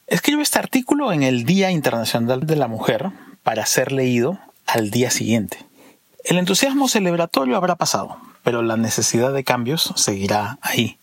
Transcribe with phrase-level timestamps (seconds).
[0.07, 3.09] Escribo este artículo en el Día Internacional de la Mujer
[3.43, 5.57] para ser leído al día siguiente.
[6.23, 10.99] El entusiasmo celebratorio habrá pasado, pero la necesidad de cambios seguirá ahí.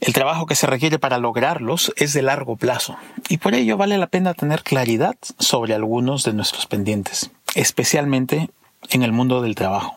[0.00, 2.96] El trabajo que se requiere para lograrlos es de largo plazo
[3.28, 8.50] y por ello vale la pena tener claridad sobre algunos de nuestros pendientes, especialmente
[8.90, 9.96] en el mundo del trabajo.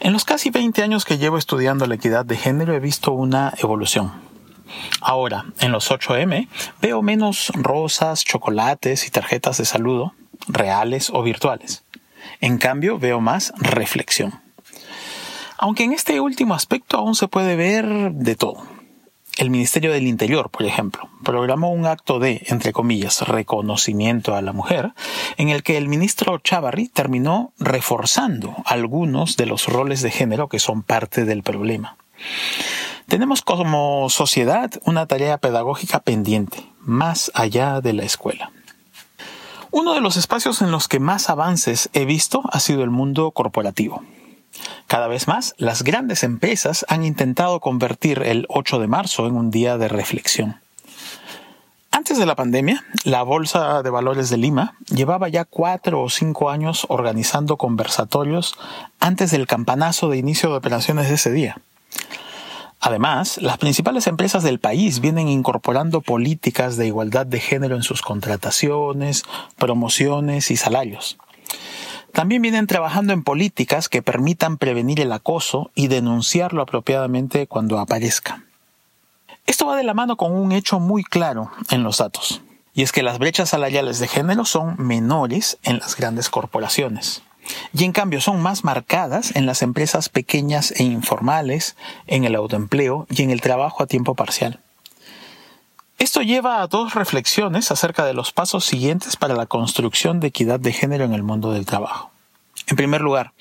[0.00, 3.52] En los casi 20 años que llevo estudiando la equidad de género he visto una
[3.58, 4.12] evolución.
[5.00, 6.48] Ahora, en los 8M,
[6.80, 10.14] veo menos rosas, chocolates y tarjetas de saludo,
[10.48, 11.84] reales o virtuales.
[12.40, 14.40] En cambio, veo más reflexión.
[15.62, 18.62] Aunque en este último aspecto aún se puede ver de todo.
[19.36, 24.54] El Ministerio del Interior, por ejemplo, programó un acto de, entre comillas, reconocimiento a la
[24.54, 24.92] mujer,
[25.36, 30.58] en el que el ministro Chavarri terminó reforzando algunos de los roles de género que
[30.58, 31.98] son parte del problema.
[33.06, 38.50] Tenemos como sociedad una tarea pedagógica pendiente, más allá de la escuela.
[39.70, 43.30] Uno de los espacios en los que más avances he visto ha sido el mundo
[43.32, 44.02] corporativo.
[44.90, 49.52] Cada vez más, las grandes empresas han intentado convertir el 8 de marzo en un
[49.52, 50.56] día de reflexión.
[51.92, 56.50] Antes de la pandemia, la Bolsa de Valores de Lima llevaba ya cuatro o cinco
[56.50, 58.56] años organizando conversatorios
[58.98, 61.58] antes del campanazo de inicio de operaciones de ese día.
[62.80, 68.02] Además, las principales empresas del país vienen incorporando políticas de igualdad de género en sus
[68.02, 69.22] contrataciones,
[69.56, 71.16] promociones y salarios.
[72.12, 78.44] También vienen trabajando en políticas que permitan prevenir el acoso y denunciarlo apropiadamente cuando aparezca.
[79.46, 82.42] Esto va de la mano con un hecho muy claro en los datos,
[82.74, 87.22] y es que las brechas salariales de género son menores en las grandes corporaciones,
[87.72, 91.76] y en cambio son más marcadas en las empresas pequeñas e informales,
[92.06, 94.60] en el autoempleo y en el trabajo a tiempo parcial.
[96.00, 100.58] Esto lleva a dos reflexiones acerca de los pasos siguientes para la construcción de equidad
[100.58, 102.10] de género en el mundo del trabajo.
[102.68, 103.32] En primer lugar,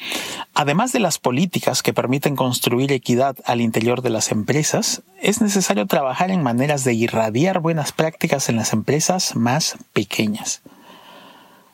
[0.53, 5.85] además de las políticas que permiten construir equidad al interior de las empresas, es necesario
[5.85, 10.61] trabajar en maneras de irradiar buenas prácticas en las empresas más pequeñas.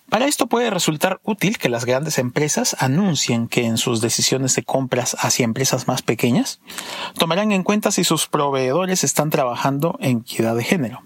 [0.10, 4.64] Para esto puede resultar útil que las grandes empresas anuncien que en sus decisiones de
[4.64, 6.60] compras hacia empresas más pequeñas
[7.18, 11.02] tomarán en cuenta si sus proveedores están trabajando en equidad de género.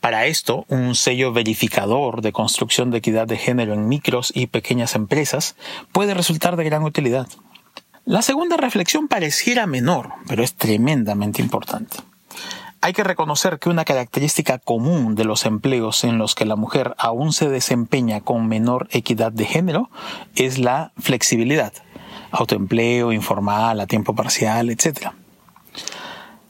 [0.00, 4.96] Para esto, un sello verificador de construcción de equidad de género en micros y pequeñas
[4.96, 5.54] empresas
[5.92, 7.28] puede resultar de gran utilidad.
[8.04, 11.98] La segunda reflexión pareciera menor, pero es tremendamente importante.
[12.84, 16.96] Hay que reconocer que una característica común de los empleos en los que la mujer
[16.98, 19.88] aún se desempeña con menor equidad de género
[20.34, 21.72] es la flexibilidad,
[22.32, 25.12] autoempleo, informal, a tiempo parcial, etc.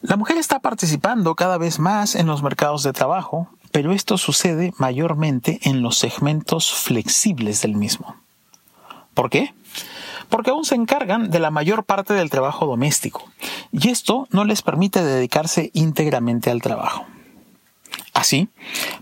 [0.01, 4.73] La mujer está participando cada vez más en los mercados de trabajo, pero esto sucede
[4.79, 8.17] mayormente en los segmentos flexibles del mismo.
[9.13, 9.53] ¿Por qué?
[10.31, 13.23] Porque aún se encargan de la mayor parte del trabajo doméstico
[13.73, 17.07] y esto no les permite dedicarse íntegramente al trabajo.
[18.15, 18.49] Así,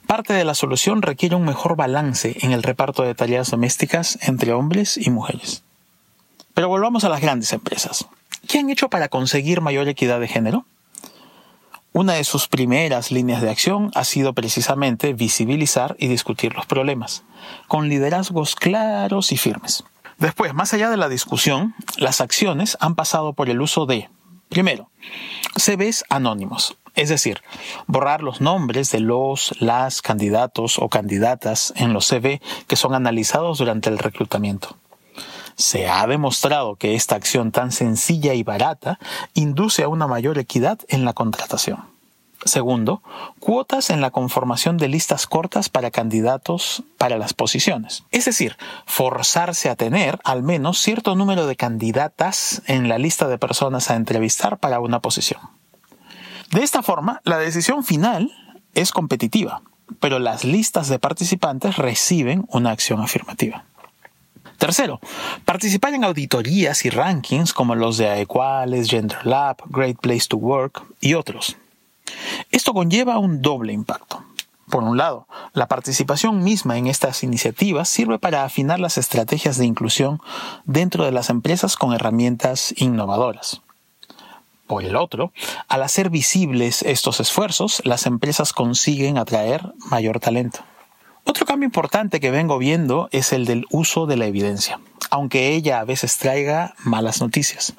[0.07, 4.53] parte de la solución requiere un mejor balance en el reparto de tareas domésticas entre
[4.53, 5.65] hombres y mujeres.
[6.55, 8.07] Pero volvamos a las grandes empresas.
[8.49, 10.65] ¿Qué han hecho para conseguir mayor equidad de género?
[11.93, 17.25] Una de sus primeras líneas de acción ha sido precisamente visibilizar y discutir los problemas,
[17.67, 19.83] con liderazgos claros y firmes.
[20.19, 24.09] Después, más allá de la discusión, las acciones han pasado por el uso de
[24.51, 24.91] Primero,
[25.57, 27.41] CVs anónimos, es decir,
[27.87, 33.59] borrar los nombres de los, las candidatos o candidatas en los CV que son analizados
[33.59, 34.77] durante el reclutamiento.
[35.55, 38.99] Se ha demostrado que esta acción tan sencilla y barata
[39.35, 41.85] induce a una mayor equidad en la contratación.
[42.45, 43.03] Segundo,
[43.39, 48.05] cuotas en la conformación de listas cortas para candidatos para las posiciones.
[48.13, 48.57] Es decir,
[48.87, 53.97] forzarse a tener al menos cierto número de candidatas en la lista de personas a
[53.97, 55.41] entrevistar para una posición.
[56.51, 58.33] De esta forma, la decisión final
[58.75, 59.61] es competitiva,
[60.01, 63.65] pero las listas de participantes reciben una acción afirmativa.
[64.57, 65.01] Tercero,
[65.45, 70.83] participar en auditorías y rankings como los de Aequales, Gender Lab, Great Place to Work
[71.01, 71.57] y otros.
[72.51, 74.25] Esto conlleva un doble impacto.
[74.71, 79.67] Por un lado, la participación misma en estas iniciativas sirve para afinar las estrategias de
[79.67, 80.21] inclusión
[80.65, 83.63] dentro de las empresas con herramientas innovadoras.
[84.67, 85.33] Por el otro,
[85.67, 90.61] al hacer visibles estos esfuerzos, las empresas consiguen atraer mayor talento.
[91.25, 94.81] Otro cambio importante que vengo viendo es el del uso de la evidencia,
[95.11, 97.75] aunque ella a veces traiga malas noticias.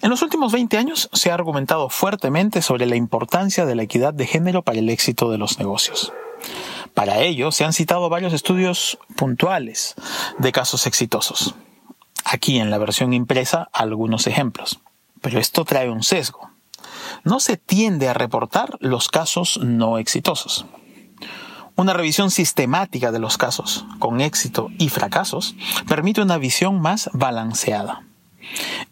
[0.00, 4.14] En los últimos 20 años se ha argumentado fuertemente sobre la importancia de la equidad
[4.14, 6.12] de género para el éxito de los negocios.
[6.94, 9.94] Para ello se han citado varios estudios puntuales
[10.38, 11.54] de casos exitosos.
[12.24, 14.80] Aquí en la versión impresa algunos ejemplos.
[15.20, 16.50] Pero esto trae un sesgo.
[17.24, 20.66] No se tiende a reportar los casos no exitosos.
[21.74, 25.54] Una revisión sistemática de los casos con éxito y fracasos
[25.88, 28.04] permite una visión más balanceada.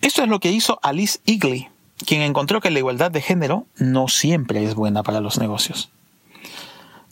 [0.03, 1.69] Esto es lo que hizo Alice Eagley,
[2.07, 5.91] quien encontró que la igualdad de género no siempre es buena para los negocios.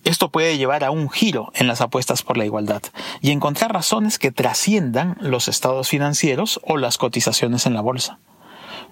[0.05, 2.83] Esto puede llevar a un giro en las apuestas por la igualdad
[3.21, 8.19] y encontrar razones que trasciendan los estados financieros o las cotizaciones en la bolsa.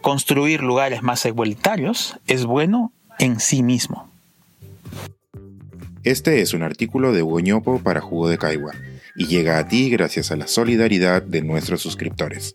[0.02, 4.10] Construir lugares más igualitarios es bueno en sí mismo.
[6.02, 8.72] Este es un artículo de Hugo para Jugo de Caigua
[9.16, 12.54] y llega a ti gracias a la solidaridad de nuestros suscriptores.